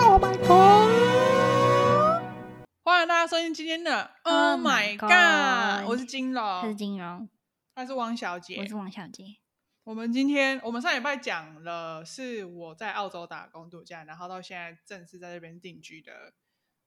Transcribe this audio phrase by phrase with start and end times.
[0.00, 2.22] Oh my god!
[2.84, 5.86] 欢迎大家收听今天的 Oh my god！
[5.86, 7.28] 我是金他是龙，金龙，
[7.74, 8.66] 她是王小姐我。
[8.66, 9.24] 是王小姐。
[9.82, 16.32] 我们今天我们上礼拜讲了是我在澳洲打工度假，然后到现在正式在这边定居的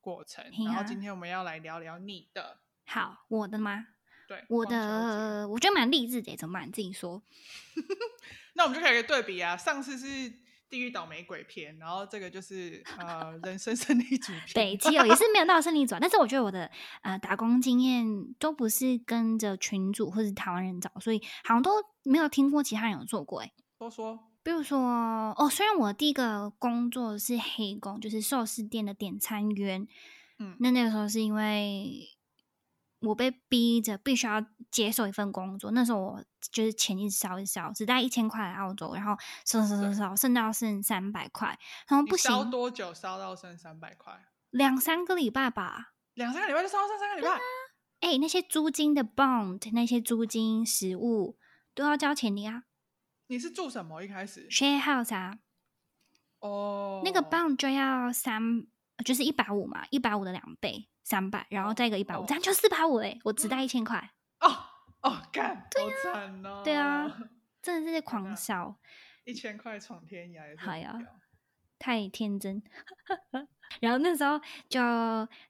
[0.00, 0.44] 过程。
[0.66, 3.86] 然后今天我们要来聊聊你的，好，我的吗？
[4.28, 6.68] 对，我的我觉得蛮励志的，怎么办？
[6.68, 7.22] 你自己说。
[8.54, 10.30] 那我们就可以对比啊，上次是
[10.68, 14.52] 地狱倒霉鬼片，然后这个就是呃人生胜利组 片。
[14.54, 16.70] 北基哦，也是没有到胜利组啊，但是我觉得我的
[17.02, 18.06] 呃打工经验
[18.38, 21.70] 都不是跟着群主或是台湾人找，所以好像都
[22.02, 23.52] 没有听过其他人有做过诶。
[23.78, 24.78] 多说，比如说
[25.38, 29.86] 哦，虽然我第一个工作是黑工，就是寿司店的点餐员，
[30.38, 32.17] 嗯，那那个时候是因为
[33.00, 44.26] 我被逼着必须要接受一份工作，那时候我就是钱一直烧一直烧，只带一千块来澳洲，然后烧烧烧对烧，剩到剩三百块，然后不行，烧多久烧到剩三百块？
[44.50, 45.94] 两三个礼拜吧。
[46.14, 47.38] 两三个礼拜就烧到剩三个礼拜，
[48.00, 51.38] 哎、那些租金的 bond，那些租金、食物
[51.74, 52.64] 都要交钱的呀。
[53.28, 54.02] 你是住什么？
[54.02, 55.38] 一开始 share house 啊，
[56.40, 58.66] 哦，那个 bond 就要三，
[59.04, 63.18] 就是一百五嘛，一百五的两倍，三百，然后再一个一百五，哦这样就四百五嘞。
[63.24, 64.48] 我只带一千块，哦
[65.02, 67.18] 哦，干，好惨哦，对啊，
[67.62, 68.76] 真的是狂笑，
[69.24, 70.98] 一千块闯天涯也好呀
[71.78, 72.62] 太天真。
[73.80, 74.80] 然后那时候就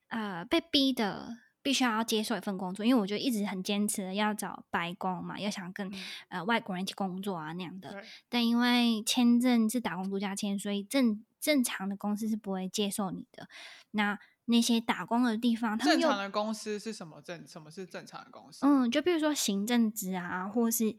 [0.09, 1.39] 呃被逼的。
[1.61, 5.93] 必须要接受一份工作，因为我就一直很坚持要找白工嘛，要想跟、嗯
[6.29, 8.03] 呃外国人一起工作啊那样的。
[8.31, 13.49] 但因为签证是打工度假签，所以正正常的公司是不会接受你的。
[13.93, 17.47] 那那些打工的地方，他们正常的公司是什么正？
[17.47, 18.67] 什么是正常的公司？
[18.67, 20.97] 嗯，就比如说行政职啊，或是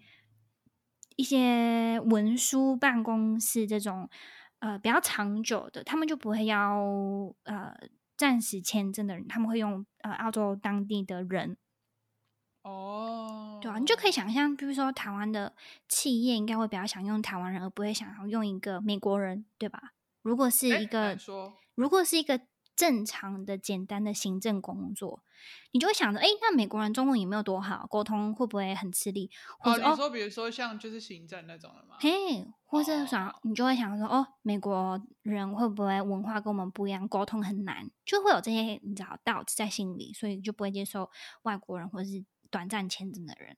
[1.15, 4.07] 一些文书办公室这种
[4.59, 6.77] 呃比较长久的，他们就不会要
[7.43, 7.73] 呃
[8.15, 11.57] 暂时签证的人，他们会用呃澳洲当地的人。
[12.61, 15.55] 哦，对啊，你就可以想象，比如说台湾的
[15.87, 19.93] 企业应该会比较想用台湾人，而不会想要用一个美国人，对吧？
[20.29, 21.17] 如果是一个
[21.73, 22.39] 如果是一个
[22.75, 25.23] 正常的、简单的行政工作，
[25.71, 29.31] 你就会想着，哎，那美国人中文也没有多好，沟通会不会很吃力？
[29.57, 31.95] 或哦，者你说比如说像就是行政那种的吗？
[31.99, 41.09] 嘿，或是哦想，你就会想说，哦，美国人会不会文化跟我们不一样，沟通很难，就会有这些你知道 doubt 在心里，所以就不会接受
[41.41, 43.57] 外国人或是短暂签证的人。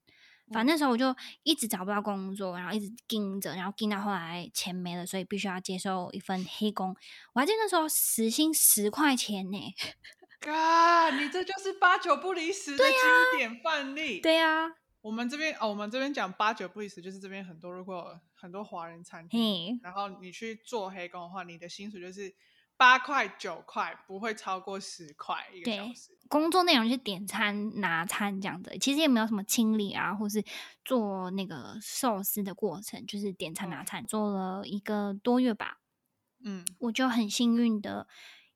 [0.54, 6.96] 反正那时候我就一直找不到工作，然后一直盯着，然后盯到后来钱没了，所以必须要接受一份黑工。
[7.34, 9.74] 我还记得那时候时薪十块钱呢。
[10.40, 14.20] 嘎，你这就是八九不离十的经典范例。
[14.22, 22.34] 对呀、啊，我们这边哦，我们这边讲八九不离十，就是这边很多如果很多华人餐厅，然后你去做黑工的话，你的薪水就是
[22.82, 26.18] 八块九块，不会超过十块一个小对时。
[26.28, 30.44] 工作内容就是点餐、拿餐这样的，其实也没有什么清理啊，或是
[30.84, 35.78] 做那个寿司的过程，就是点餐拿嗯餐，做了一个多月吧。
[36.44, 38.08] 嗯，我就很幸运的，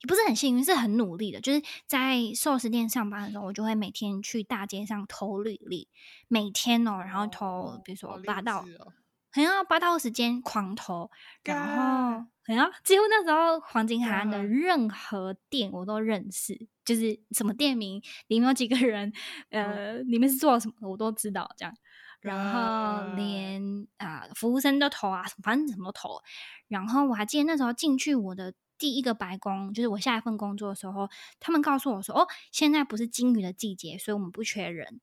[0.02, 1.40] 也不是很幸运，是很努力的。
[1.40, 5.88] 就是在寿司店上班的时候，我就会每天去大街上投履历，
[6.28, 8.92] 每天哦，然后投哦比如说八到哦
[9.36, 11.12] 很要八到十间狂投，
[11.44, 19.12] 然后干很要几乎那时候黄金海岸的任何店我都认识，就是什么店名里面有几个人，
[19.50, 21.76] 呃，里面是做什么的我都知道这样。
[22.22, 26.22] 然后连啊、服务生都投啊，反正什么都投。
[26.70, 31.10] 然后我还记得那时候进去我的第一个白宫，就是我下一份工作的时候，
[31.42, 35.02] 他们告诉我说：“哦，现在不是金鱼的季节，所以我们不缺人。”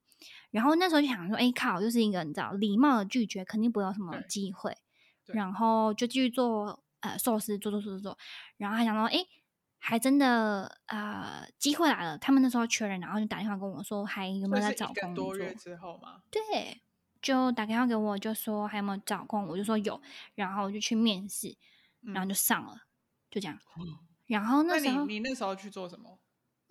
[0.52, 4.76] 然后那时候就想说：“哎靠，就是一个你知道礼貌的拒绝，肯定不会有什么机会。”
[5.26, 8.18] 然后就继续做呃寿司，做做做做做。
[8.58, 9.26] 然后还想说：“哎，
[9.78, 16.22] 还真的呃机会来了。”他们那时候缺人，然后就打电话跟我说：“还有没有在找工作？”多月之后嘛。
[16.30, 16.80] 对，
[17.22, 20.00] 就打电话给我，就说还有没有找工，我就说有，
[20.34, 21.56] 然后我就去面试，
[22.02, 22.76] 然后嗯就上了，
[23.30, 23.58] 就这样。
[23.78, 26.18] 嗯然后那你那时候，你那时候去做什么？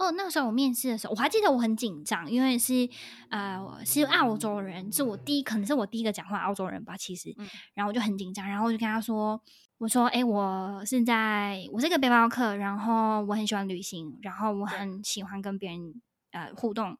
[0.02, 2.90] 哦，那个时候我面试的时候，我还记得我很紧张，因为是
[3.30, 9.40] 呃我是澳洲人，是我第一可能是我第一个讲话澳洲人吧，其实，嗯然后我就很紧张，然后我就跟他说，
[9.78, 16.02] 我说，哎，我是在我是一个背包客，然后我很喜欢旅行，然后我很喜欢跟别人
[16.32, 16.98] 呃互动。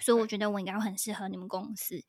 [0.00, 2.00] 所以我觉得我应该会很适合你们公司。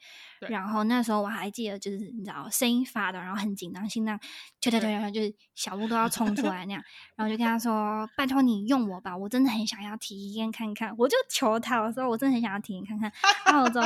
[0.47, 4.17] 然后那时候我还记得，就是你知道声音发抖，然后很紧张，心脏
[4.61, 6.81] 跳跳跳跳跳，就是小鹿都要冲出来那样。
[7.15, 13.11] 然后就跟他 说：“拜托你用我吧，我真的很想要体验看看。”我就求他，我说我真的很想要体验看看
[13.53, 13.81] 澳洲，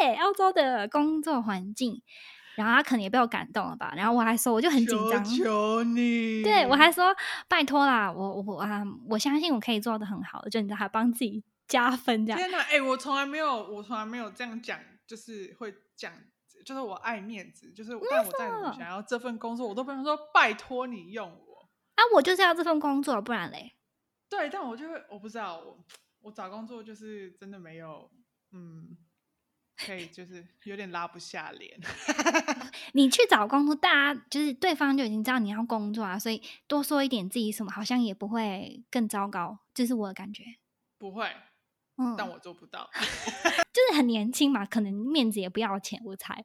[0.00, 2.02] 对澳洲的工作环境。
[2.56, 3.92] 然后他可能也被我感动了吧。
[3.96, 7.14] 然后我还说，我就很紧张，求求你，对我还说
[7.46, 12.38] 拜托啦，我我啊，我相信我可以做的很好，就你知道，还帮自己加分这样。
[12.38, 16.12] 天哪，哎、我从来没有，我从来没有这样讲，就是会讲，
[16.64, 21.68] 就是我爱面子，就是但我再怎么想要这份工作，我都不能说拜托你用我。
[21.94, 23.74] 啊，我就是要这份工作，不然嘞。
[24.28, 25.78] 对，但我就会，我不知道，我
[26.20, 28.10] 我找工作就是真的没有，
[28.52, 28.96] 嗯，
[29.76, 31.78] 可以 就是有点拉不下脸。
[32.92, 40.44] 你去找工作，大家就是对方就已经知道你要工作啊，所以多说一点自己什么，好像也不会更糟糕，这是我的感觉。
[40.98, 41.30] 不会，
[41.98, 42.88] 嗯，但我做不到。
[43.72, 46.42] 就是很年轻嘛，可能面子也不要钱，我猜。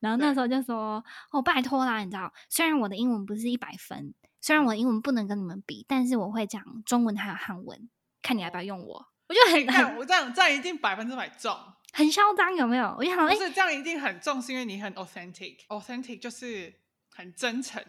[0.00, 7.88] 然后那时候就说：“哦，拜托啦，你知道，虽然我的英文不是一百分，虽然我的英文不能跟你们比，但是我会讲中文还有汉文，
[8.22, 9.40] 看你要不要用我。”我就
[9.74, 11.52] 很我这样，这样一定百分之百中。
[11.92, 12.94] 很嚣张，有没有？
[12.96, 16.80] 我就想，不哎、是这样一定很重，是因为你很 authentic，authentic 就是
[17.10, 17.82] 很真诚。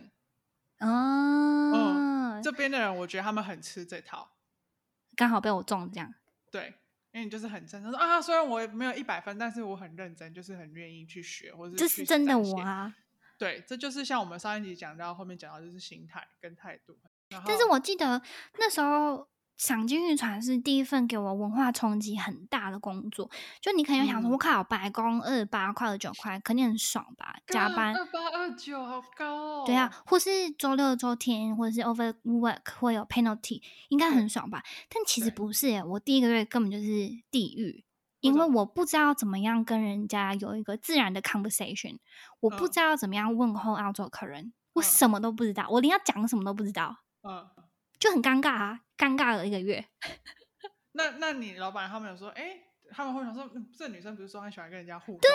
[0.80, 4.32] 哦，这边的人，我觉得他们很吃这套。
[5.16, 6.14] 刚好被我中这样。
[6.52, 6.76] 对，
[7.18, 12.38] 因为你就是很真诚说啊，虽然我没有一百分，但是我很认真，就是很愿意去学，或者这是真的。
[12.38, 12.94] 我啊！
[13.40, 16.96] 对，这就是像我们上一集讲到，后面讲到就是心态跟态度。
[17.44, 18.22] 但是我记得
[18.60, 27.36] 那时候赏金渔船是第一份给我文化冲击很大的工作，就你可能会想说，嗯我靠，白工二十八块、二九块，肯定很爽吧？
[27.48, 29.64] 加班，二八二九好高哦。
[29.66, 34.64] 对啊，，或是周六周天，或者是 overwork 会有 penalty，应该很爽吧？
[34.90, 36.84] 但其实不是耶，我第一个月根本就是
[37.32, 37.84] 地狱。
[38.20, 42.00] 因为我不知道怎么样跟人家有一个自然的 conversation，
[42.40, 47.48] 我不嗯知道怎么样问候澳洲客人，我嗯什么都不知道，我连要讲什么都不知道，嗯，
[48.00, 49.86] 就很尴尬啊，尴尬了一个月。
[50.94, 52.58] 那那你老板他们有说，哎，
[52.92, 55.30] 他们会想说，嗯这女生不是说很喜欢跟人家互动对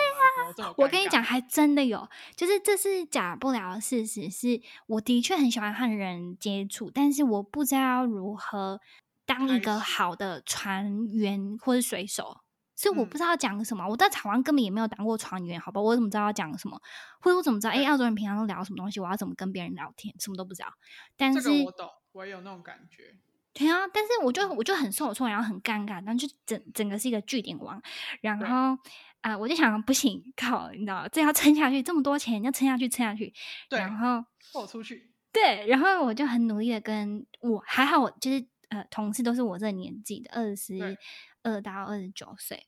[0.65, 8.81] 啊，我跟你讲，还真的有，就是这是假不了的事实，是我的确很喜欢和人接触，但是我不知道如何
[9.25, 12.41] 当一个好的船员或者水手，
[12.75, 13.87] 所以我嗯不知道讲什么。
[13.87, 15.79] 我在台湾根本也没有当过船员，好吧？
[15.79, 16.77] 我怎么知道要讲什么？
[17.21, 17.71] 或者我怎么知道？
[17.71, 18.99] 哎、对澳洲人平常都聊什么东西？
[18.99, 20.13] 我要怎么跟别人聊天？
[20.19, 20.67] 什么都不知道。
[21.15, 23.13] 但这是，个我懂，我也有那种感觉。
[23.53, 27.79] 对啊，但是我就我就很受挫，然后很尴尬，然后就整整个是一个据点王，
[28.21, 28.75] 然后
[29.21, 33.31] 啊、我就想不行，靠，你知道，这要撑下去，这么多钱要撑下去，撑下去，
[33.69, 40.97] 对然后豁出去，对，然后我就很努力的跟我还好，我就是呃，同事都是我这个年纪的，二十
[41.43, 42.65] 二到二十九岁，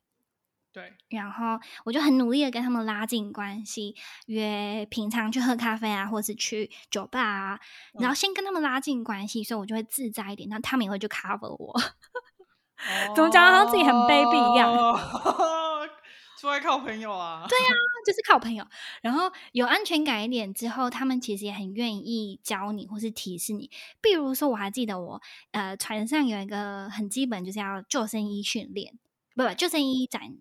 [0.75, 3.95] 对，然后我就很努力的跟他们拉近关系，
[4.25, 7.59] 约平常去喝咖啡啊，或是去酒吧啊，
[7.93, 11.73] 然后嗯先跟他们拉近关系，所以我就会自在一点，那他们也会去 cover 我。
[13.15, 14.99] 怎么讲得好像自己很卑鄙一样哦
[16.37, 17.45] 出来靠朋友啊？
[17.47, 17.69] 对呀、
[18.05, 18.67] 就是靠朋友，
[19.01, 23.71] 然后有安全感一点之后，他们其实也很愿意教你或是提示你。
[24.01, 28.99] 比如说，我还记得我呃船上有一个很基本，就是要救生衣训练，
[29.35, 30.35] 不不，救生衣展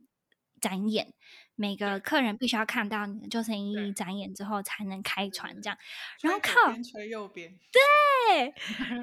[0.64, 1.12] 展演，
[1.54, 5.78] 每个客人必须要看到你的救生衣展演之后才能开船这样。
[6.22, 8.54] 然后靠边吹右边，对，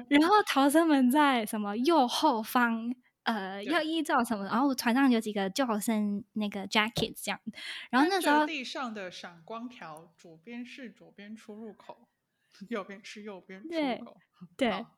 [0.08, 2.94] 然后 逃生门在什么右后方。
[3.24, 4.44] 呃，要依照什么？
[4.46, 7.40] 然后船上有几个救生那个 jacket 这样，
[7.88, 12.08] 然后那时候地上的闪光条，左边是左边出入口，
[12.68, 14.16] 右边是右边出入口。
[14.56, 14.90] 对好，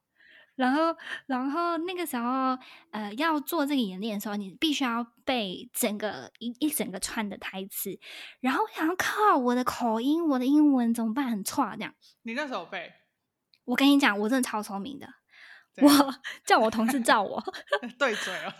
[0.56, 0.96] 然后，
[1.26, 2.56] 然后那个时候，
[2.90, 7.98] 呃，要做这个演练的时候，你必须要背整个一一整个串的台词。
[8.40, 11.26] 然后我想要靠我的口音，我的英文怎么办？
[11.30, 11.94] 很差这样。
[12.22, 12.92] 你那时候背，
[13.64, 15.08] 我跟你讲，我真的超聪明的。
[15.78, 16.14] 我
[16.46, 17.42] 叫我同事照我，
[17.98, 18.52] 对嘴哦，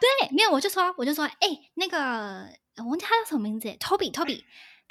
[0.00, 2.46] 对，没有，我就说，我就说，哎、那个
[2.76, 4.44] 我忘记他叫什么名字，Toby，Toby，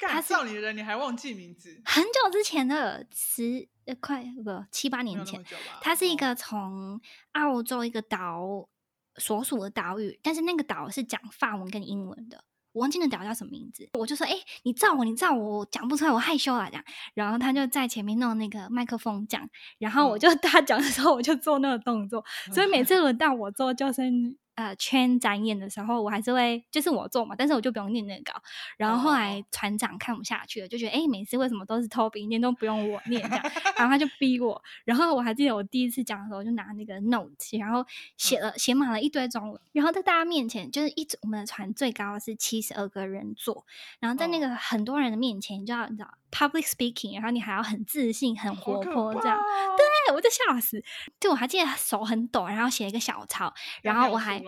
[0.08, 5.76] 他干是照你的人你还忘记名字，很久之前的十呃快不七八年前没有那么，久吧？
[5.76, 7.00] 哦它是一个从
[7.32, 8.68] 澳洲一个岛
[9.16, 12.44] 所属的岛屿，但是那个岛是讲法文跟英文的。
[12.72, 14.32] 我忘记那岛叫什么名字，我就说：“哎、
[14.62, 19.46] 你照我，你照我，我讲不出来，我害羞啊。”这样，然后他就在前面弄那个麦克风讲，
[19.78, 28.42] 然后我嗯就 他讲的时候，我就做那个动作，所以每次轮到我做救生呃圈展演的时候，我还是会就是我做嘛，但是我就不用念那个稿。
[28.76, 33.42] 然后后来船长看不下去了，就觉得哎，每次为什么都是 Toby 念，都不用我念这样，
[33.76, 34.62] 然后他就逼我。
[34.84, 37.84] 然后我还记得我第一次讲的时候，就拿那个 note，然后
[38.16, 43.64] 写了写满了一堆中文，然后在大家面前，就是一我们的船最高是七十二个人坐，
[44.00, 49.38] 然后在那个很多人的面前，你就要你知道 public speaking，然后你还要很自信、很活泼这样。
[49.76, 50.82] 对，我就笑死。
[51.18, 53.52] 对，我还记得手很抖，然后写了一个小抄，
[53.82, 54.42] 然后我还。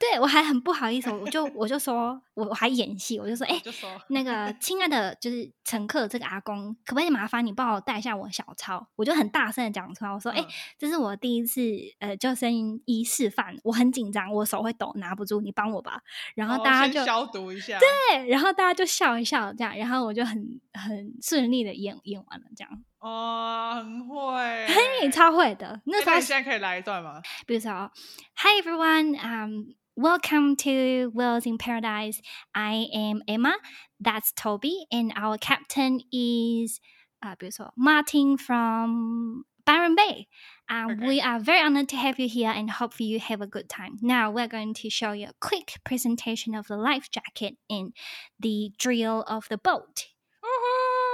[0.00, 3.60] 对我还很不好意思，我就我就说，我我还演戏，我就说，哎，
[4.08, 8.88] 那个亲爱的，就是乘客这个阿公，可不可以麻烦你帮我带一下我小抄？
[8.96, 10.42] 我就很大声的讲出来，我说，哎，
[10.78, 11.60] 这是我第一次
[11.98, 16.00] 呃救生衣示范，我很紧张，我手会抖，拿不住，你帮我吧。
[16.34, 22.84] 然后大家就消毒一下，对，然后大家就笑一笑，这样，然后我就很很顺利的演演完了，这样。
[22.99, 25.81] 哦，很会，嘿，超会的。
[25.85, 27.21] 那时候现在可以来一段吗？
[27.45, 27.91] 比如说，
[28.37, 29.75] Hi everyone, um.
[29.97, 32.19] Welcome to Wheels in Paradise.
[32.53, 33.53] I am Emma.
[33.97, 36.81] That's Toby, and our captain is,
[37.21, 37.35] uh,
[37.77, 40.27] Martin from Byron Bay.
[40.67, 41.07] Um, okay.
[41.07, 43.97] We are very honored to have you here and hope you have a good time.
[44.01, 47.93] Now we're going to show you a quick presentation of the life jacket and
[48.37, 50.07] the drill of the boat.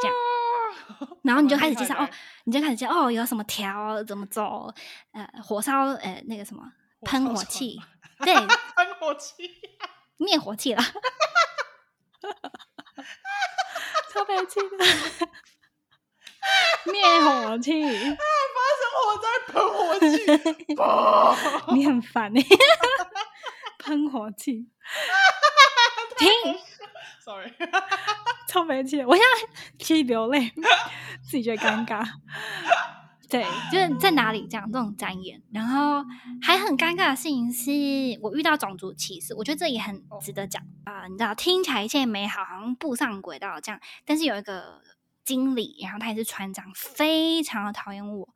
[0.01, 0.15] 这样，
[1.22, 2.08] 然后你就开始介绍哦，
[2.44, 4.72] 你就开始介绍哦，有什么条，怎么走，
[5.12, 6.62] 呃，火烧，呃，那个什么
[7.02, 7.80] 喷火器，
[8.20, 8.34] 对，
[8.76, 9.34] 喷火器，
[10.16, 10.82] 灭火器了，
[14.12, 14.84] 超白痴的，
[16.90, 20.08] 灭火器，发生火灾，喷火器，
[21.74, 22.40] 你很烦哎，
[23.78, 24.70] 喷火器，
[26.16, 26.28] 停
[27.20, 27.52] ，sorry，
[28.48, 29.48] 超没气，我现在
[29.78, 30.52] 其实流泪，
[31.22, 32.06] 自己觉得尴尬。
[33.28, 36.04] 对，就是在哪里这样这种展演，然后
[36.40, 37.70] 还很尴尬的事情是
[38.22, 41.08] 我遇到种族歧视，我觉得这也很值得讲啊。
[41.08, 44.80] 你知道，听起来一切美好，好像步上轨道这样，但是有一个
[45.24, 48.28] 经理，然后他也是船长，非常的讨厌我，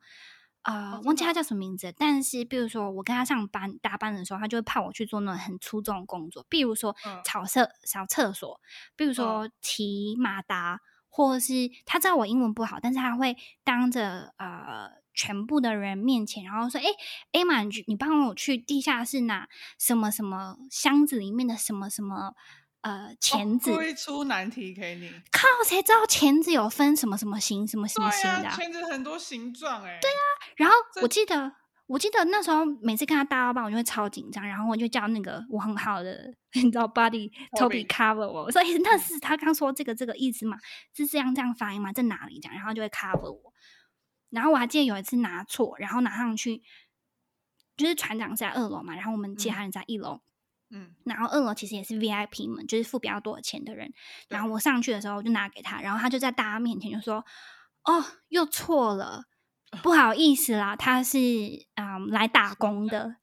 [0.63, 1.93] 呃，忘记他叫什么名字。
[1.97, 8.59] 但是，比如说我跟他上班搭班的时候，他就会派我去做那种很粗重的工作，比如说扫厕、扫厕所，
[8.95, 10.79] 比如说骑马达。
[11.13, 16.85] 或者是他知道我英文不好，但是他会当着呃全部的人面前，然后说：“哎，
[17.33, 22.33] 艾玛，你帮我去地下室拿什么什么箱子里面的什么什么
[22.81, 25.09] 呃钳子。”会出难题给你。
[25.31, 28.49] 靠，谁知道钳子有分什么什么形、什么什么形的？
[28.51, 29.97] 钳子很多形状哎。
[30.01, 30.21] 对啊，
[30.57, 31.53] 然后我记得。
[31.87, 40.57] 我记得那时候每次看他大到班，我就会超紧张，然后我就叫那个我很好的， 你知道，Buddy Toby cover 我，我说：“哎，那是他刚说这个这个意思嘛？
[40.95, 41.91] 是这样这样发音吗？
[41.91, 43.53] 在哪里？”讲，然后就会 cover 我。
[44.29, 46.63] 然后我还记得有一次拿错，然后拿上去，
[47.75, 50.21] 就是船长在二楼嘛，然后我们其他人在一楼，嗯，
[51.05, 53.93] 然后二楼其实也是 VIP 们，就是付比较多钱的人。
[54.29, 57.25] 然后我上去的时候，我就拿给他，然后他就在大家面前就说
[57.85, 59.25] ：“哦，又错了。”
[59.81, 61.17] 不好意思啦，他是
[61.75, 63.15] 嗯来打工的，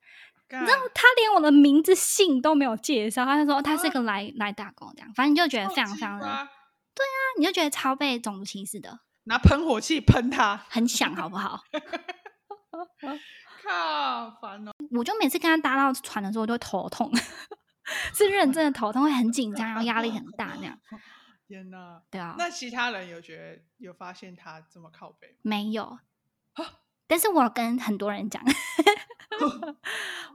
[0.50, 6.26] 你知道他连我的名字姓都没有介绍，他就说他是个来来打工这样，反正你就觉得非常非常的，
[6.94, 11.60] 对啊，你就觉得超被种族歧视的，拿喷火器喷他，很响好不好？
[13.62, 14.72] 靠，烦哦！
[14.90, 17.10] 我就每次跟他搭到船的时候，我都会头痛，
[18.14, 20.78] 是认真的头痛，会很紧张， 然后压力很大那样。
[21.46, 22.34] 天哪，对啊。
[22.38, 25.98] 那其他人有觉得有发现他这么靠背没有。
[27.06, 28.42] 但是我跟很多人讲，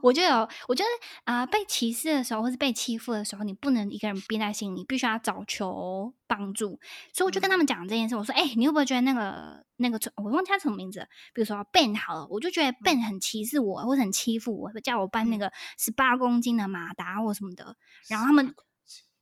[0.00, 0.88] 我就有，我觉得
[1.24, 6.78] 啊，被歧视的时候，或是被欺负的时候，你不能一个人憋在心里，必须要找求帮助。
[7.12, 11.00] 所以我就跟他们讲这件事，我说：“哎，你会不会觉得那个那个，我忘记他什么名字？
[11.32, 17.76] 比如说 Ben 好了，我就觉得 Ben 很歧视我，或者很欺负我，叫我搬那个十八公斤的马达或什么的。
[18.08, 18.54] 然后他们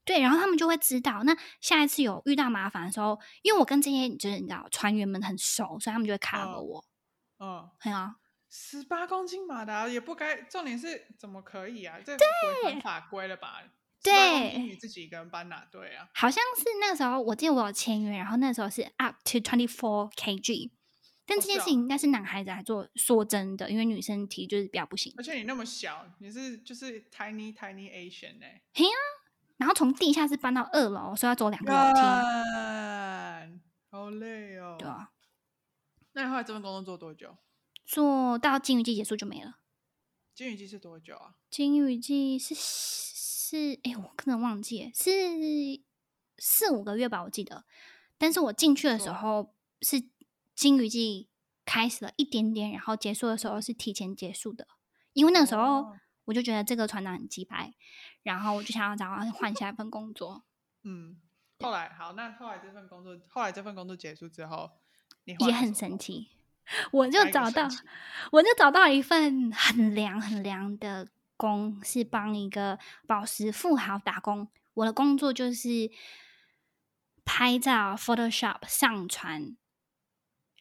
[0.04, 6.84] 对，然后他们就会知道，那下一次有遇到麻烦的时候，因为我跟这些就是你知道船员们很熟，所以他们就会 cover 我。
[7.38, 8.16] 嗯，很啊，
[8.54, 11.98] 十八公斤马达也不该，重点是怎么可以啊？
[12.04, 12.18] 这违
[12.62, 13.62] 反法规了吧？
[14.02, 16.06] 对，你自己一个人搬哪对啊？
[16.12, 20.70] 好像是那时候，我记得我有签约，然后那时候是 up to twenty four kg，
[21.24, 22.86] 但这件事情应该是男孩子来做。
[22.94, 25.14] 说真的，因为女生提就是比较不行。
[25.16, 28.46] 而且你那么小，你是就是 tiny tiny Asian 呢？
[28.74, 28.98] 嘿啊，
[29.56, 32.00] 然后从地下室搬到二楼，所以要走两个楼梯，
[33.90, 34.76] 好累哦。
[34.78, 35.08] 对啊。
[36.12, 37.34] 那你后来这份工作做多久？
[37.84, 39.58] 做到金鱼季结束就没了。
[40.34, 41.34] 金鱼季是多久啊？
[41.50, 45.10] 金鱼季是是哎，我可能忘记是
[46.38, 47.64] 四五个月吧，我记得。
[48.16, 50.02] 但是我进去的时候是
[50.54, 51.28] 金鱼季
[51.64, 54.66] 开始了一点点，然后结束的时候是提前结束的，
[55.12, 55.92] 因为那个时候
[56.24, 57.74] 我就觉得这个船长很鸡排，
[58.22, 60.44] 然后我就想要找他换下一份工作。
[60.84, 61.20] 嗯，
[61.60, 64.70] 后来好，那后来这份工作，后来这份工作结束之后，
[65.24, 66.28] 你也很神奇，
[66.90, 67.68] 我就找到，
[68.30, 74.48] 我就找到一份很凉很凉的工，是帮一个宝石富豪打工。
[74.74, 75.90] 我的工作就是
[77.24, 79.56] 拍照，Photoshop 上传，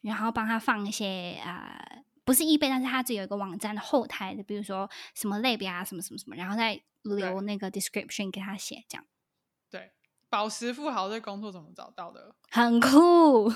[0.02, 1.82] 然后帮他放一些啊，
[2.24, 9.04] 不是易贝，但是他只有一个网站的后台的，比如说什么类别啊，什么什么什么，然后再留那个 description 给他写，这样。
[9.70, 9.92] 对，
[10.28, 12.34] 宝石富豪这工作怎么找到的？
[12.50, 13.50] 很酷。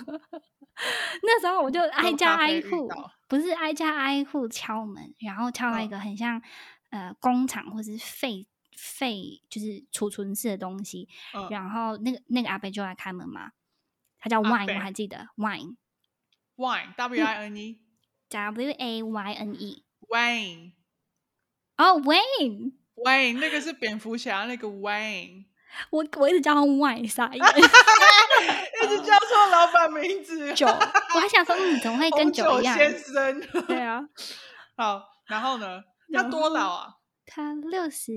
[1.23, 2.89] 那时候我就挨家挨户，
[3.29, 6.43] 不是挨家挨户敲门，然后敲到一个很像
[6.91, 8.47] 呃工厂或者是废。
[8.79, 11.09] 废就是储存室的东西，
[11.49, 13.53] 然后那个那个阿伯就来开门嘛，
[14.19, 20.73] 他叫 Wine，我还记得 Wine，Wine，W I N E，W A Y N E，Wayne，
[21.79, 25.47] 哦 Wayne，Wayne 那个是蝙蝠侠那个 Wayne，
[25.91, 26.63] 我我一直叫他
[26.97, 27.23] 意思？
[28.83, 32.77] 一直叫错老板名字， 酒，我还想说你怎么会跟酒一样？
[32.77, 34.01] 先生， 对啊，
[34.77, 35.83] 好，然后呢？
[36.13, 36.95] 他多老啊？
[37.27, 38.13] 他六十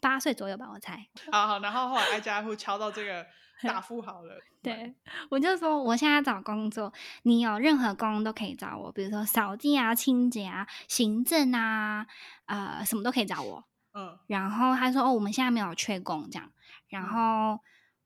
[0.00, 1.06] 八岁左右吧，我猜。
[1.30, 3.26] 好好，然后后来挨家挨户敲到这个
[3.62, 4.34] 大富豪了。
[4.62, 4.94] 对，
[5.28, 6.90] 我就说我现在找工作，
[7.24, 12.06] 你有任何工都可以找我，比如说扫地啊、清洁啊、行政啊，
[12.46, 13.62] 呃，什么都可以找我。
[13.94, 14.18] 嗯。
[14.26, 16.50] 然后他说：“哦，我们现在没有缺工，这样。”
[16.88, 17.60] 然后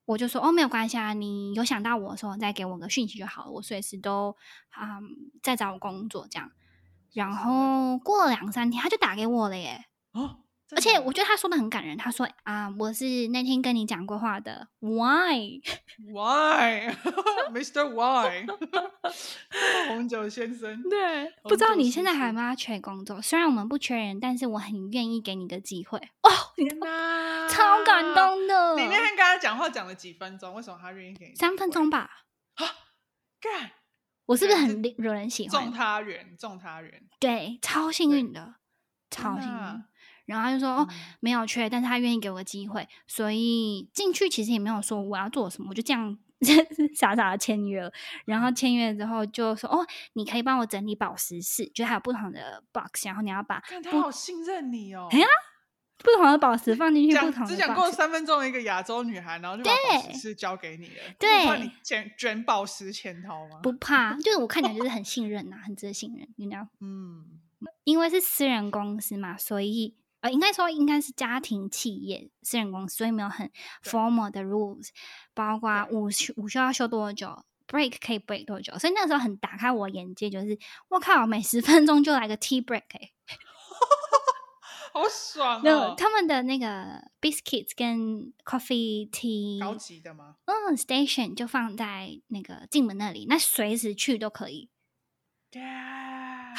[0.04, 4.36] 我就说：“哦，没有关系啊，你有想到我的时候再给我个讯息就好了，我随时都
[4.70, 5.00] 啊
[5.42, 6.52] 在找工作这样。”
[7.12, 9.86] 然后过了两三天，他就打给我了耶。
[10.12, 10.40] 哦，
[10.76, 11.96] 而且我觉得他说的很感人。
[11.96, 15.60] 他说：“啊，我是那天跟你讲过话的， Why
[16.12, 16.94] Why
[17.52, 18.46] Mr Why
[19.88, 22.54] 红酒先生。”对，不知道你现在还有没有？
[22.54, 23.20] 缺工作？
[23.22, 25.98] 虽然我们不缺人，但是我很愿意给你个机会。
[26.22, 28.76] 哦，天哪，超感动的！
[28.76, 30.54] 你那天跟他讲话讲了几分钟？
[30.54, 31.34] 为什么他愿意给你？
[31.34, 32.24] 三分钟吧。
[32.54, 32.66] 啊，
[33.40, 33.70] 干！
[34.26, 35.64] 我是不是很惹人喜欢？
[35.64, 37.08] 中他人，中他人。
[37.18, 38.56] 对，超幸运的，
[39.10, 39.84] 超幸运。
[40.28, 40.88] 然后他就说：“哦，
[41.20, 46.18] 没有缺，但是他愿意给我个机会，所以进去其实也没有说我要做什么，我就这样
[46.94, 47.90] 傻傻的签约了。
[48.26, 55.08] 然后签约之后就说：哦，你可以帮我整理宝石室，就还有不同的 box，然后你要把他好信任你哦。
[55.10, 55.26] 哎呀，
[55.98, 61.02] 不同的宝石放进去，不同只讲过三分钟的一个亚洲女孩，然后就把宝石室交给你了。
[61.18, 63.60] 对，怕你卷卷宝石潜逃吗？
[63.62, 66.28] 不怕，就是我看起来就是很信任呐，很值得信任。
[66.36, 66.68] 你知道？
[66.80, 67.40] 嗯，
[67.84, 69.96] 因为是私人公司嘛，所以。
[70.28, 73.50] 呃，应该说应该是家庭企业、私人公司，所以没有很
[73.82, 74.88] formal 的 rules，
[75.32, 83.10] 包括午休午休要休多久，break 可以 break 多久，所以那个时候很打开我眼界，就是我靠，每十分钟就来个 tea break，哎，
[84.92, 85.94] 好爽哦！
[85.96, 90.36] 他们的那个 biscuits 跟 coffee tea 高级的吗？
[90.46, 94.68] 嗯，station 就放在那个进门那里，那随时去都可以。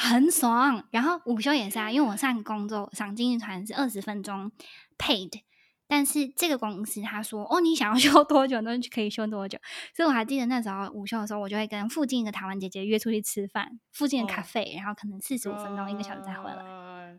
[0.00, 4.50] 很爽，然后午休也是啊，因为我上工作上经济团是二十分钟
[4.96, 5.42] paid，
[5.86, 8.62] 但是这个公司他说哦，你想要 休多久？
[8.62, 9.58] 都可以休多久，
[9.94, 17.18] 所以我还记得那时候午休的时候，我就会跟附近的台湾姐姐约出去吃饭，附近的咖啡，然后可能四十五分钟一个小时再回来，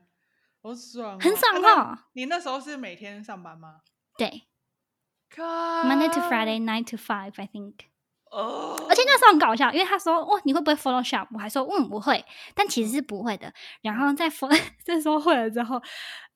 [0.63, 1.99] 好爽，很爽哦。
[2.13, 3.81] 你那时候是每天上班吗？
[4.17, 4.43] 对
[5.35, 7.90] ，Monday to Friday，nine to five，I think。
[8.31, 12.23] 哦，而且那时候很搞笑，因为他说：“哇，你会不会 Photoshop？” 我还说：“嗯，不会。”
[12.55, 13.53] 但其实是不会的。
[13.81, 15.81] 然后在 Photo 这 说会了之后，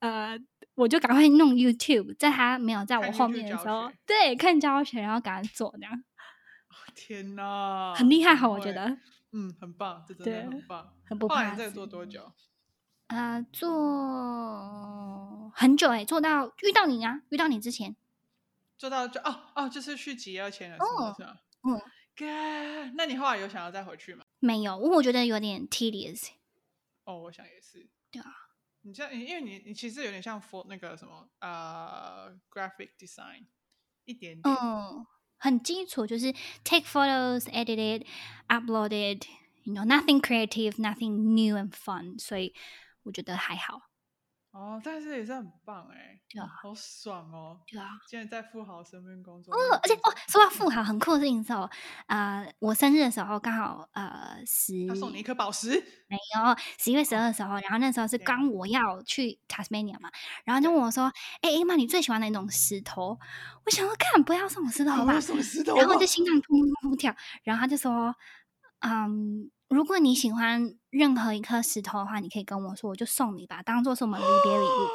[0.00, 0.38] 呃，
[0.74, 6.04] 我就赶快弄 YouTube，在他没有在我后面的时候，对，看教学，然后赶快做这样。
[6.94, 8.48] 天哪，很厉害哈！
[8.48, 8.84] 我觉得，
[9.32, 11.50] 嗯，很棒，这 真的很棒，很不怕。
[11.50, 12.32] 你这个做多久？
[13.08, 17.96] 呃，做很久哎，做到遇到你啊，遇到你之前，
[18.78, 21.36] 做到就哦哦，就是去集二千了，是吗？
[21.66, 21.80] 嗯，
[22.14, 22.26] 哥，
[22.94, 24.24] 那你后来有想要再回去吗？
[24.38, 26.28] 没有，我我觉得有点 tedious。
[27.04, 27.88] 哦，我想也是。
[28.10, 28.32] 对啊，
[28.82, 33.46] 你像，因为你你其实有点像 for 那个什么呃 graphic design
[34.04, 35.04] 一点点，嗯，
[35.38, 38.06] 很基础，就是 take photos, edit it,
[38.48, 42.54] upload it，you know nothing creative, nothing new and fun，所以
[43.02, 43.90] 我觉得还好。
[44.56, 51.68] 哦，但是也是很棒哎，对啊，好爽哦，对啊，现在在富豪身边工作，哦，而且哦，说到富豪很酷的事情是哦，
[52.06, 55.68] 呃，我生日的时候刚好呃十，他送你一颗宝石，
[56.08, 60.10] 没有，十一月十二的时候，然后那时候是刚我要去 Tasmania 嘛，
[60.46, 63.18] 然后就问我说，哎哎妈，你最喜欢哪种石头？
[63.66, 68.16] 我想说，看不要送我石头吧，送石头，然后就心脏砰砰砰跳，然后他就说，
[68.80, 69.50] 嗯。
[69.68, 74.88] 如果你喜欢任何一颗石头的话，你可以跟我说，我就送你吧，当做是我们离别礼物。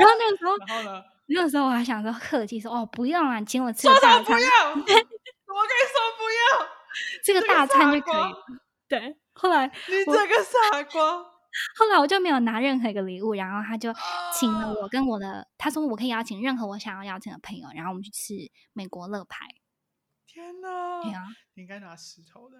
[0.00, 1.04] 然后那个时候，然后呢？
[1.26, 4.70] 那个时候我还想说客气说，哦，不用啊，请我吃个大餐， 不要？
[4.70, 6.68] 我跟你说不要，
[7.24, 8.32] 这个大餐就可以了。
[8.88, 11.24] 对，后来你这个傻瓜。
[11.76, 13.92] 后来我就没有拿任何一个礼物，然后他就
[14.32, 18.34] 请了啊我跟我的，他说我可以邀请任何我想要邀请的朋友，然后我们去吃
[18.72, 19.46] 美国乐牌。
[20.26, 21.02] 天哪！
[21.02, 22.56] 对啊，你应该拿石头的。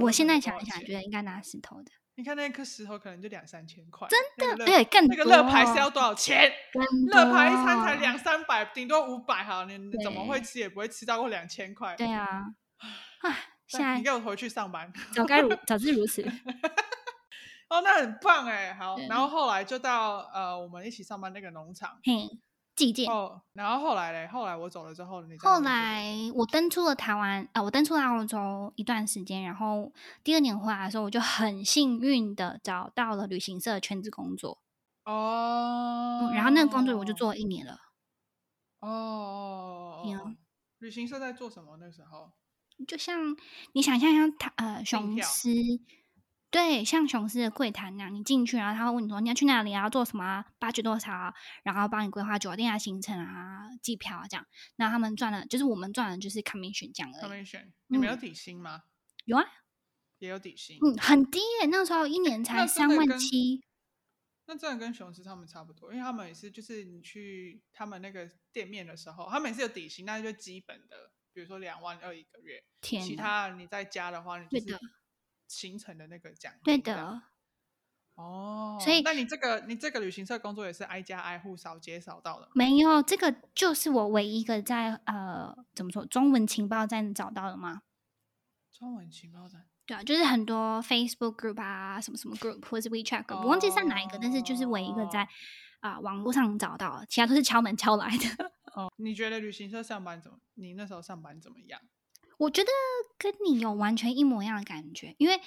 [0.00, 6.52] 我现在想一想，觉得应该拿石头的，你看那颗石头可能就两三千块，真的，对，更那个多乐牌是要多少钱？
[6.72, 11.96] 更乐牌一餐才多两三百，顶多五百，哈，你你怎么会吃也不会吃到过两千块。
[11.96, 12.44] 对啊，
[13.22, 14.92] 唉，现在但你给我回去上班。
[15.14, 16.22] 早该如早知如此。
[17.70, 18.98] 哦，那很棒哎，好。
[19.08, 21.98] 然后后来就到呃我们一起上班那个农场。
[22.02, 22.28] 嘿，
[22.86, 23.10] 寄件。
[23.10, 29.92] 哦，然后后来嘞，后来我走了之后，你在后那边做什么来我登出了台湾，啊、我登出了澳洲一段时间，然后
[30.24, 34.58] 第二年回来的时候，我就很幸运的找到了旅行社的全职工作，
[35.04, 37.78] 哦、嗯，然后那个工作我就做了一年了。
[38.80, 40.02] 哦
[40.78, 41.76] 旅行社在做什么？
[41.78, 42.32] 那时候
[42.88, 43.36] 就像
[43.74, 45.50] 你想象像它呃雄票狮，
[46.50, 51.32] 对，像雄狮的柜台那样，你进去，然后他会问你说你要去哪里啊，要做什么啊，八九多少啊，
[51.62, 54.44] 然后帮你规划酒店啊、行程啊、机票啊这样。
[54.76, 57.22] 那他们赚的，就是我们赚的就是 commission 这样而已。
[57.22, 58.82] 他们选，你们有嗯底薪吗？
[59.26, 59.44] 有啊，
[60.18, 60.78] 也有底薪。
[60.82, 63.62] 嗯，很低耶，那时候一年才三万七。
[64.46, 74.76] 那真的跟雄狮他们差不多，因为他们也是，就是你去他们那个店面的时候，他们也是有底薪，那就基本的，比如说两万二一个月，其他你再加的话，你就是
[75.50, 76.78] 行程的那个奖对。
[76.78, 77.22] 的，
[78.14, 82.52] 哦，所以那你这个你这个旅行社工作也是挨家挨户扫街扫到的吗？
[82.54, 87.82] 没有这个就是我唯一一个在呃怎么说中文情报站找到的吗？
[88.70, 95.28] 中文情报站对啊，就是很多 Facebook group 啊，什么什么 group 或是 WeChat group，、我忘记是哪一个，但是就是唯一一个在哦
[95.80, 98.52] 啊、网络上找到的，其他都是敲门敲来的。
[98.76, 100.38] 哦，你觉得旅行社上班怎么？
[100.54, 101.80] 你那时候上班怎么样？
[102.40, 102.70] 我觉得
[103.18, 105.40] 跟你有完全一模一样的感觉，因为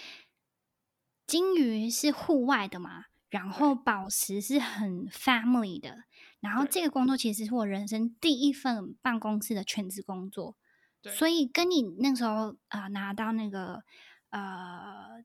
[1.25, 6.03] 金鱼是户外的嘛，然后宝石是很 family 的，
[6.39, 10.55] 然后这个工作其实是我人生第一份办公室的全职工作，
[11.01, 13.83] 所以跟你那时候啊、呃拿到那个
[14.29, 15.23] 呃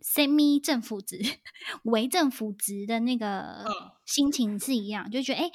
[0.00, 1.18] semi 政府职、
[1.84, 3.72] 为政府职的那个嗯
[4.04, 5.52] 心情是一样，就觉得哎、诶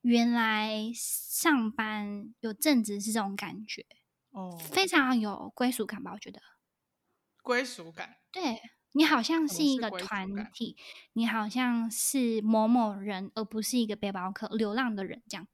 [0.00, 3.86] 原来上班有正职是这种感觉。
[4.30, 6.12] 哦，非常有归属感吧？
[6.12, 6.40] 我觉得，
[7.42, 8.18] 归属感。
[8.30, 8.60] 对
[8.92, 10.76] 你好像是一个团体，
[11.12, 15.46] 你好像是某某人，而不是一个背包客、流浪的人这样。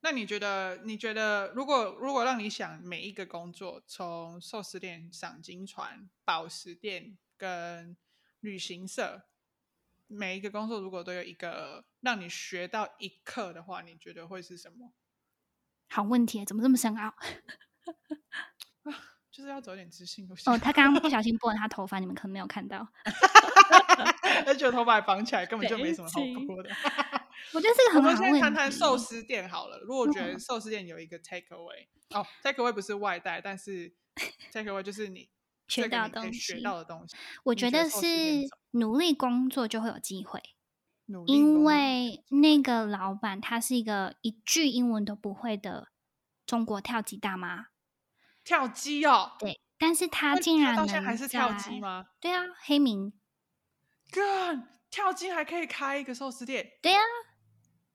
[0.00, 0.82] 那你觉得？
[0.84, 7.96] 你觉得如果如果让你想每一个工作，从寿司店、赏金船、宝石店跟
[8.40, 9.26] 旅行社，
[10.06, 14.92] 每一个工作如果都有一个让你学到一课的话，你觉得会是什么？
[15.88, 17.14] 好问题，怎么这么深奥？
[19.30, 20.50] 就是要走点知性路线。
[20.50, 22.88] 哦，他刚刚不小 心拨了他头发，你们可能没有看到。
[24.46, 26.70] 而且头发还绑起来，根本就没什么好是播的。
[27.52, 28.32] 我觉得这个很好我们。
[28.32, 29.78] 先谈谈寿司店好了。
[29.80, 33.94] 如果觉得嗯寿司店有一个 take away，哦，take away 不是外带，但是
[34.52, 35.28] take away 就是你
[35.68, 37.14] 学到的东西学到的东西。
[37.44, 37.98] 我觉得是
[38.70, 40.40] 努力工作就会有机会，
[41.26, 45.88] 因为那个老板他是一个一句英文都不会的
[46.46, 47.66] 中国跳级大妈。
[48.46, 52.06] 跳机哦，对，但是他竟然到现在还是跳在机吗？
[52.20, 53.12] 对啊，黑名。
[54.12, 57.00] 干，跳机还可以开一个寿司店，对啊、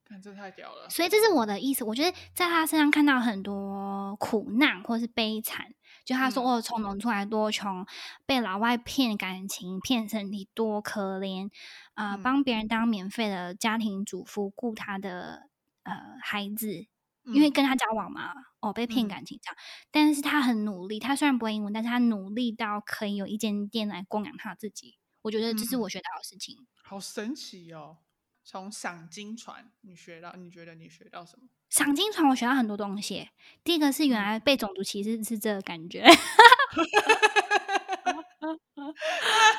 [0.03, 0.89] 看这太屌了。
[0.89, 1.85] 所以这是我的意思。
[1.85, 7.85] 我觉得在他身上看到很多苦难或是悲惨，就他说嗯哦，从农出来多穷，
[8.25, 11.49] 被老外骗感情、骗身体，多可怜
[11.93, 12.15] 啊！
[12.15, 15.47] 嗯帮别人当免费的家庭主妇，顾他的
[15.83, 16.87] 呃孩子，
[17.25, 19.55] 因为嗯跟他交往嘛，哦，被骗嗯感情这样。
[19.91, 24.97] 但是他很努力，他虽然不会英文，但是他努力到可以有一间店来供养他自己。
[25.21, 26.65] 我觉得这是嗯我学到的事情。
[26.83, 27.97] 好神奇哦！
[28.43, 31.47] 从赏金船你学到，你觉得你学到什么？
[31.69, 33.29] 赏金船我学到很多东西。
[33.63, 36.03] 第一个是原嗯来被种族歧视是这个感觉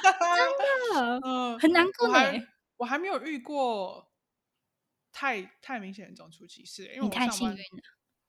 [0.02, 2.18] 真的嗯，很难过呢。
[2.78, 4.11] 我还没有遇过
[5.12, 7.62] 太太明显的种族歧视，因为我太幸运，了。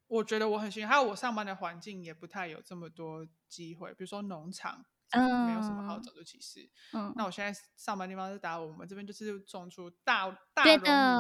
[0.07, 6.69] 我觉得我很幸运，还有我上班的环境也不太有这么多机会，比如说农场嗯没有什么好嗯种族歧视。
[6.91, 11.19] 嗯，那我现在上班地方是打我们这边就是种出大大对的，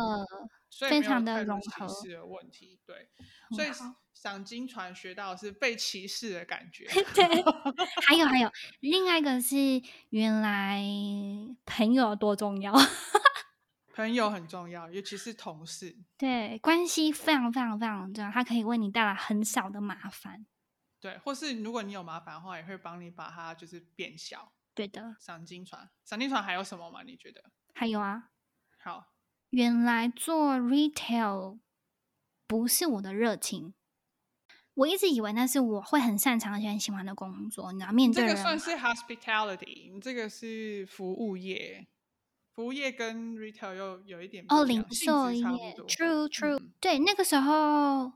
[0.69, 2.79] 所以非常的太多融合歧视的问题。
[2.85, 3.09] 对，
[3.55, 6.85] 所以好赏金船学到是被歧视的感觉。
[7.15, 7.43] 对，
[8.05, 9.55] 还有还有，另外一个是
[10.09, 10.83] 原来
[11.65, 12.71] 朋友多重要，
[13.93, 15.95] 朋友很重要，尤其是同事。
[16.17, 20.45] 对，关系非常非常非常重要，它可以为你带来很少的麻烦。
[20.99, 24.51] 对，或是如果你有麻烦的话，也会帮你把它就是变小。
[24.73, 27.03] 对的，赏金船，赏金船还有什么吗？
[27.03, 27.43] 你觉得？
[27.75, 28.31] 还有啊，
[28.79, 29.13] 好，
[29.51, 31.59] 原来做 retail
[32.47, 33.75] 不是我的热情。
[34.73, 41.85] 我一直以为那是我会很擅长而且很喜欢的工作，你知道，面这个算是 hospitality，你这个是服务业，
[42.55, 45.73] 服务业跟 retail 又有一点不哦，零一样性售业。
[45.87, 48.13] ，true true，、嗯对，那个时候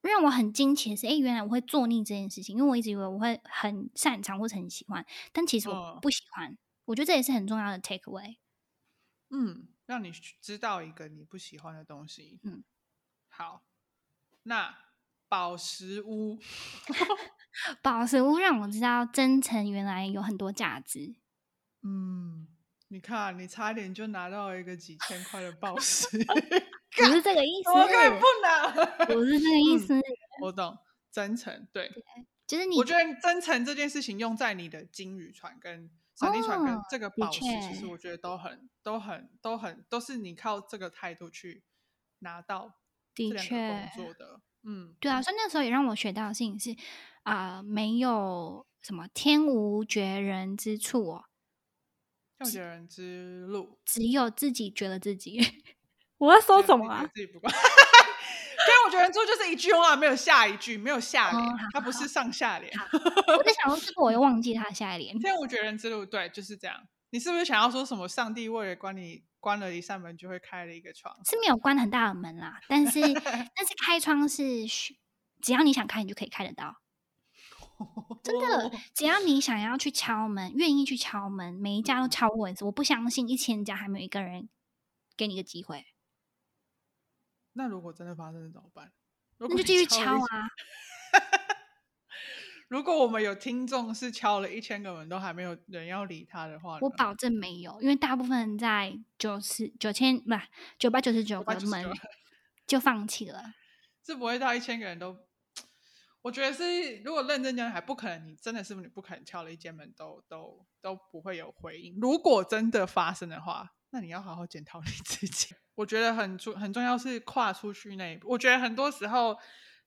[0.00, 6.56] 让我很惊奇的是，哎，原来我会做腻这件事情，因为我一直以为我会很擅长或者很喜欢，但其实我嗯不喜欢。
[6.86, 8.38] 我觉得这也是很重要的 take away。
[9.30, 12.40] 嗯，让你知道一个你不喜欢的东西。
[12.42, 12.64] 嗯，
[13.28, 13.62] 好，
[14.44, 14.74] 那
[15.28, 16.38] 宝石屋，
[17.82, 21.14] 宝石屋让我知道真诚原来有很多价值。
[21.82, 22.17] 嗯，
[22.88, 26.06] 你看，你差点就拿到一个几千块的宝石，
[26.96, 29.06] 不是这个意思怎，么可以不拿？
[29.06, 30.00] 不是这个意嗯思，
[30.40, 30.76] 我懂，
[31.12, 31.90] 真诚，对，
[32.46, 41.62] 就是你我觉得真诚这件事情用在你的金鱼船跟闪电船跟哦这个宝石，其实我觉得都很、都很、都很，都是你靠这个态度去
[42.20, 42.72] 拿到
[43.14, 44.40] 这的两个确工作的。
[44.64, 46.74] 嗯，对啊，所以那时候也让我学到的事情是
[47.22, 51.24] 啊、没有什么天无绝人之处哦，
[52.38, 53.78] 要有人之路。
[53.84, 55.40] 只有自己觉得自己。
[56.18, 57.08] 我要说什么啊？
[57.14, 57.48] 自己不够。
[58.68, 62.70] 天我觉得做就是一句话，没有下一句，没有下联，它不是上下联。
[62.92, 65.18] 我在想说，是不是我又忘记他下一联。
[65.18, 66.76] 天无绝人之路，对，就是这样。
[67.10, 68.08] 你是不是想要说什么？
[68.08, 71.16] 上帝为了关你关了一扇门，就会开了一个窗？
[71.24, 74.98] 是没有关很大的门啦，但是但是开窗是需
[75.40, 76.74] 只要你想开，你就可以开得到。
[78.24, 82.64] 真的，只要你想要去敲门，愿意去敲门，每一家都敲过一次。
[82.64, 84.48] 我不相信一千家还没有一个人
[85.16, 85.86] 给你个机会，
[87.52, 88.92] 那如果真的发生了怎么办？
[89.38, 90.48] 那那就继续敲啊。
[92.66, 100.34] 如果我们有听众是敲了一千个门都还没有人要理他的话，我保证没有，因为大部分人在九十九千不
[100.78, 101.86] 九百九十九个门
[102.66, 103.54] 就放弃了。
[104.04, 105.27] 是不会到一千个人都。
[106.22, 108.28] 我觉得是，如果认真讲，还不可能。
[108.28, 111.98] 你真的是你不可能敲了一间门都都都不会有回应。
[112.00, 115.54] 如果真的发生的话，那你要好好检讨你自己。
[115.76, 118.28] 我觉得很重很重要是跨出去那一步。
[118.28, 119.38] 我觉得很多时候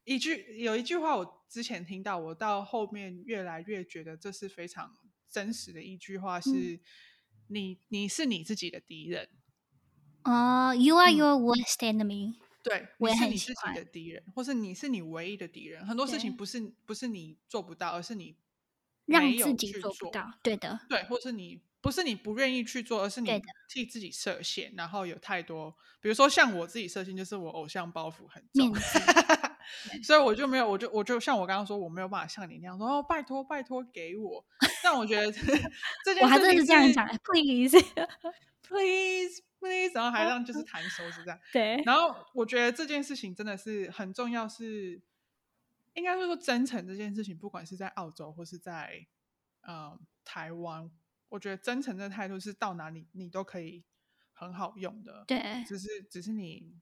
[0.05, 4.97] 一句有一句话，我之前听到，我到后面越来越觉得这是非常
[5.29, 6.79] 真实的一句话是，
[7.49, 9.27] 你你是你自己的敌人。
[10.23, 12.35] 哦、y o u are 嗯 your worst enemy。
[12.63, 15.85] 对，我也你是你自己很喜欢的敌人，或是你是你唯一的敌人。
[15.85, 18.37] 很多事情不是不是你做不到，而是你
[19.05, 28.73] 让自己去做不到，对的，对，或是你不是你不愿意去做，而是你替自己设限，然后有太多，比如说像我自己设限，就是我偶像包袱很重
[30.03, 34.45] 所以我就没有，我就我就像我刚刚说，我没有办法像你那样说哦，拜托拜托给我。
[34.83, 35.31] 但我觉得
[36.03, 37.77] 这件我还真的事是这样讲，please。
[38.71, 41.39] ，please please，然后还让就是弹手指这样。
[41.51, 45.01] 对，然后我觉得这件事情真的是很重要是，
[45.93, 49.05] 应该是说真诚这件事情，不管是在澳洲或是在
[49.61, 50.89] 呃台湾，
[51.27, 53.83] 我觉得真诚的态度是到哪里你都可以
[54.31, 55.25] 很好用的。
[55.27, 56.79] 对只是只是你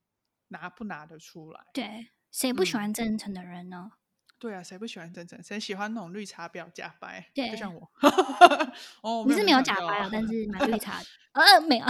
[0.50, 1.66] 拿不拿得出来。
[1.74, 3.94] 对，谁不喜嗯欢真诚的人呢？
[4.40, 5.42] 对啊，谁不喜欢真诚？
[5.44, 7.30] 谁喜欢那种绿茶婊假白？
[7.36, 7.90] 对就像我。
[9.02, 11.06] 哦，你是没有假白啊，但是蛮绿茶的。
[11.34, 11.86] 呃，没有，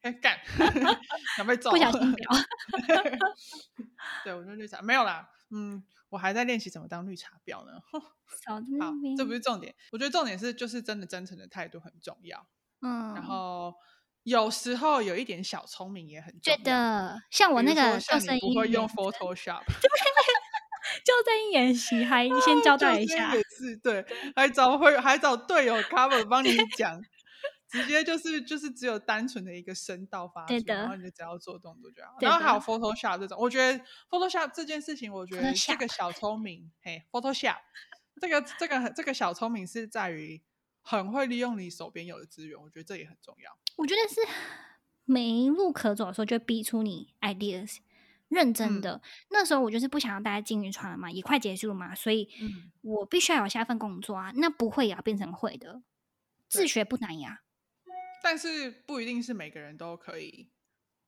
[0.00, 0.38] 哎干，
[1.36, 1.70] 想被揍？
[1.70, 2.30] 不小心表。
[4.24, 5.28] 对，我就绿茶没有啦。
[5.50, 7.72] 嗯，我还在练习怎么当绿茶婊呢。
[7.90, 8.00] 好，
[9.02, 9.16] 边。
[9.16, 9.74] 这不是重点。
[9.92, 12.46] 我觉得重点是，就是真的真诚的态度很重要。
[12.80, 13.74] 嗯，然后
[14.22, 16.56] 有时候有一点小聪明也很重对。
[16.62, 19.62] 的，像我那个像救生衣你不会用 Photoshop，
[21.10, 23.42] 救生衣演习，还先交代一下也。
[23.42, 24.04] 是对，
[24.36, 27.00] 还找会还找队友 cover 帮你讲，
[27.68, 32.16] 直接就是就是只有单纯的一个声道发出然后你就只要做动作就好。
[32.20, 37.58] 然后还有 Photoshop 这种，我觉得 Photoshop 这件事情，我觉得这 Photoshop 个小聪明，嘿，Photoshop
[38.20, 40.40] 这个这个这个小聪明是在于
[40.82, 43.50] 很会利用你手边有的资源，我觉得这也很重要。
[43.76, 44.20] 我觉得是
[45.04, 47.78] 没路可走的时候，就逼出你 ideas。
[48.30, 49.02] 认真嗯的。
[49.28, 54.32] 那时候我就是不想要待在金鱼船了嘛，也快结束了嘛，所以嗯我必须要有下一份工作啊。
[54.36, 55.82] 那不会也要变成会的，
[56.48, 57.42] 自对学不难呀。
[58.22, 60.50] 但是不一定是每个人都可以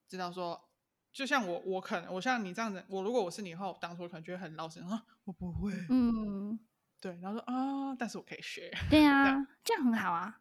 [0.08, 0.68] 知道说，
[1.12, 6.58] 就像我，我可能我像你这样子，我如果我是你的话，我当初可能觉得很老实啊，我不会，嗯，
[7.00, 10.40] 对，然后说啊，但是我可以学，对啊，这样很好啊。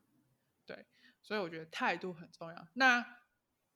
[0.66, 0.86] 对
[1.22, 2.68] 所以我觉得态度很重要。
[2.74, 3.06] 那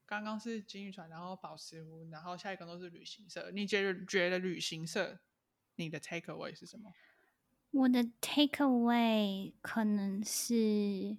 [0.05, 3.51] 刚刚是金玉船，然后宝石屋，然后下一个都是旅行社。
[3.51, 5.19] 你觉得觉得旅行社
[5.75, 6.91] 你的 take away 是什么？
[7.71, 11.17] 我的 take away 可能是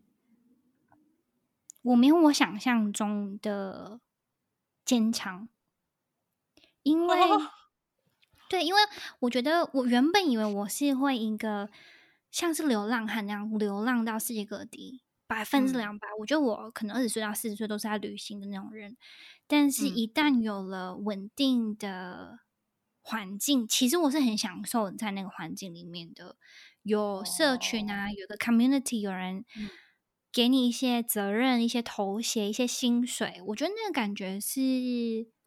[1.83, 4.01] 我没有我想象中的
[4.85, 5.49] 坚强，
[6.83, 7.51] 因为、 哦
[8.49, 8.81] 对，因为
[9.19, 11.69] 我觉得我原本以为我是会一个
[12.31, 15.79] 像是流浪汉那样流浪到世界各地，百分之嗯。
[15.79, 16.07] 两百。
[16.19, 18.97] 我觉得我可能二十岁到四十岁都是在旅行的那种人，
[19.47, 19.95] 但是嗯。
[19.95, 22.41] 一旦有了稳定的
[23.03, 26.37] 环境，其实我是很享受在那个环境里面的，
[26.83, 29.71] 有社群啊，有个 community，有人嗯。
[30.33, 34.61] 给你一些责任、一些头衔、一些薪水，我觉得那个感觉是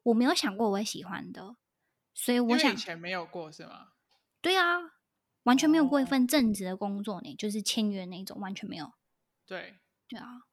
[0.01, 1.55] 我没有想过我会喜欢的，
[2.15, 3.89] 所以我想以，前没有过是吗？
[4.41, 4.79] 对啊，
[5.43, 6.07] 完全没有过一哦。
[6.07, 8.93] 份正职的工作呢，就是签约那种，完全没有，
[9.49, 10.43] 对，对啊。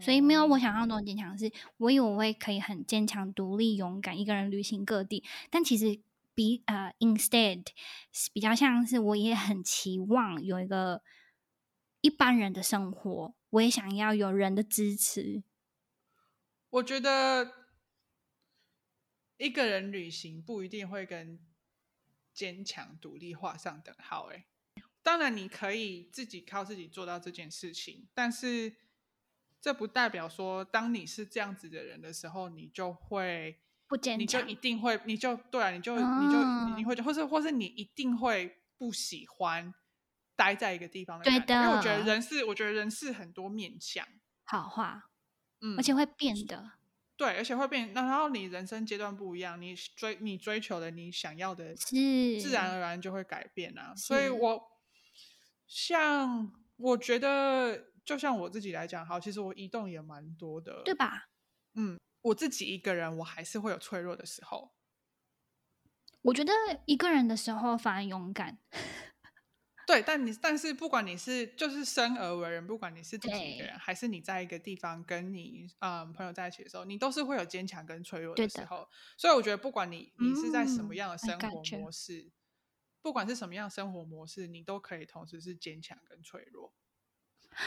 [0.00, 5.22] 所以没有我哦想象中的坚强，是我以为我会可以很坚强、独立、勇敢，一个人旅行各地。
[5.50, 6.00] 但其实
[6.34, 7.66] 比呃，instead
[8.32, 11.02] 比较像是我也很期望有一个
[12.00, 15.42] 一般人的生活，我也想要有人的支持。
[16.70, 17.52] 我觉得
[19.36, 21.40] 一个人旅行不一定会跟
[22.32, 24.30] 坚强独立画上等号。
[24.32, 24.46] 哎，
[25.02, 28.74] 当然你可以自己靠自己做到这件事情，但是
[29.60, 39.74] 这不代表说，当你是这样子的人的时候，你就会不坚你就一定会，你就对啊，你就你就嗯你会，或是或是你一定会不喜欢
[40.36, 44.06] 待在一个地方的对感觉因为我觉得人是，我觉得人是很多面相，
[44.44, 45.10] 好话，
[45.60, 46.72] 嗯，而且会变的。
[47.16, 53.94] 对，而且会变，那然后你人生阶段不一样，你追你追求的你想要的，是自然而然就会改变啊。
[53.94, 54.79] 所以是我
[55.70, 61.28] 像我觉得，就像我自己来讲，好，其实我移动也蛮多的，对吧？
[61.74, 64.72] 嗯，我自己一个人，我还是会有脆弱的时候。
[66.22, 66.52] 我觉得
[66.86, 68.58] 一个人的时候反而勇敢。
[69.86, 78.88] 对，但你但是不管你是就是生而为人，不管你是自己一个人，还是你在一个地方跟你嗯朋友在一起的时候，你都是会有坚强跟脆弱的的时候。
[79.16, 82.28] 所以我觉得，不管你你是在什么嗯样的生活模式，
[83.02, 86.72] 不管是什么样的生活模式，你都可以同时是坚强跟脆弱。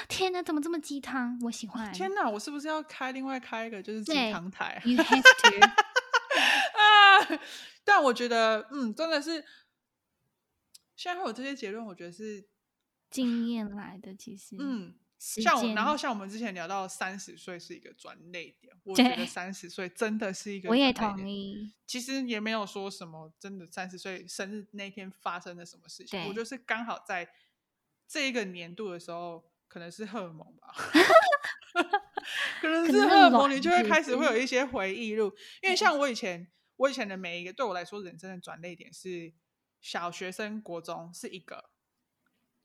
[0.08, 1.38] 天哪，怎么这么鸡汤？
[1.42, 1.92] 我喜欢。
[1.94, 5.66] 天哪，我是不是要开另外开一个就是鸡对汤台？You have to
[7.36, 7.42] 啊！
[7.84, 9.44] 但我觉得，嗯，真的是
[10.96, 12.48] 现在会有这些结论，我觉得是
[13.10, 14.96] 经验来的，其实，嗯。
[15.26, 20.92] 时像我，然后像我们之前聊到三十岁是一个转捩点，我觉得对三十岁真的是一个我也。
[20.92, 21.72] 同意。
[21.88, 27.30] 其实也没有说什么真的三十岁生日那天发生了什么事情，我对就是刚好在
[28.06, 30.74] 这一个年度的时候，可能是荷尔蒙吧，
[32.60, 35.34] 可能是是荷尔蒙，你就会开始会有一些回忆录。
[35.62, 39.34] 因为像我以前，我以前的每一个对我来说人生的转捩点是
[39.80, 41.70] 小学生、国中是一个，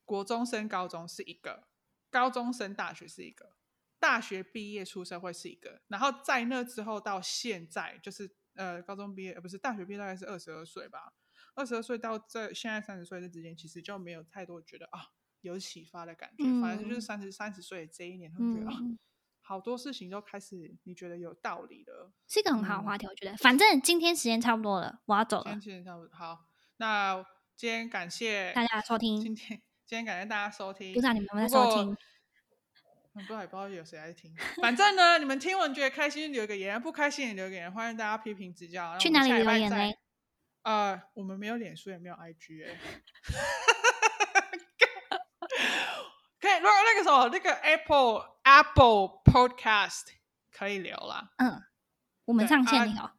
[0.05, 1.68] 国中升高中是一个，
[2.11, 3.55] 高中升大学是一个，
[3.99, 11.13] 大学毕业出社会是一个，然后在那之后到现在，就是呃高中毕业，呃不是大学毕业大概是二十二岁吧，
[11.55, 15.09] 二十二岁到这现在三十岁这之间，其实就没有太多觉得啊
[15.43, 18.71] 有启发的感觉，反正就是嗯三十三十岁这一年，会觉得、
[19.41, 22.13] 好多事情都开始你觉得有道理了。
[22.27, 23.37] 是一个很好的嗯话题，我觉得。
[23.39, 25.61] 反正今天时间差不多了，我要走了今天。
[25.61, 27.25] 时间差不多好，那
[27.57, 31.93] 今天感谢大家收听今天今天感谢大家收听，不知道你们有没有在收听？
[31.93, 31.97] 嗯
[33.15, 38.99] 不知道也不知道有谁在听，反正呢，你们听完觉得开心留个言，不开心也留个言，欢迎大家批评指教。
[38.99, 39.99] 去哪里留言呢嘞？
[40.63, 42.77] 呃，我们没有脸书，也没有 IG 哎、
[46.39, 50.09] 可以，如果那个什么那个 Apple Apple Podcast
[50.53, 51.31] 可以留啦。
[51.39, 51.63] 嗯，
[52.27, 53.15] 我们上线了。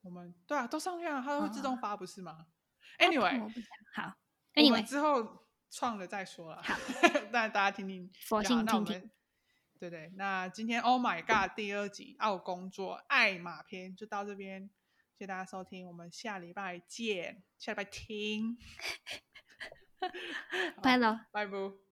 [0.00, 2.46] 我们对啊，都上线了，它都会自动哦发，不是吗
[2.98, 3.38] ？Anyway，
[3.94, 4.14] 好
[4.54, 6.74] ，Anyway，之后创了再说了， 好
[7.32, 8.10] 让大家听听。
[8.28, 8.66] 好性听听。
[8.66, 9.10] 那我们
[9.78, 14.68] 对对，那今天 Oh My God 第二集澳工作爱马篇就到这边，
[15.16, 18.58] 谢谢大家收听，我们下礼拜见，下礼拜听，
[20.82, 21.26] 拜了。
[21.30, 21.87] 拜拜。